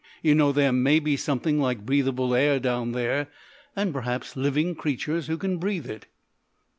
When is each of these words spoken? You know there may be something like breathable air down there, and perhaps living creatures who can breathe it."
You 0.23 0.33
know 0.33 0.51
there 0.51 0.71
may 0.71 0.97
be 0.97 1.15
something 1.15 1.59
like 1.61 1.85
breathable 1.85 2.33
air 2.33 2.59
down 2.59 2.93
there, 2.93 3.27
and 3.75 3.93
perhaps 3.93 4.35
living 4.35 4.73
creatures 4.73 5.27
who 5.27 5.37
can 5.37 5.59
breathe 5.59 5.87
it." 5.87 6.07